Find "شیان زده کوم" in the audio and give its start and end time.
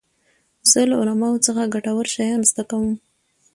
2.13-2.93